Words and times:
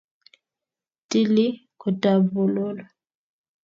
Tili 1.09 1.47
kotab 1.81 2.21
Bololo 2.33 2.85